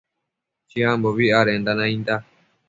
Chiambobi 0.69 1.27
adenda 1.39 1.71
nainda 1.79 2.15